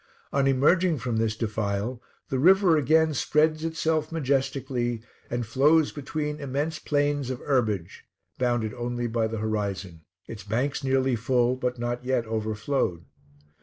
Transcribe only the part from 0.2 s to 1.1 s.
On emerging